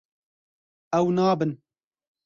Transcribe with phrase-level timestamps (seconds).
[0.99, 1.51] Ew nabin.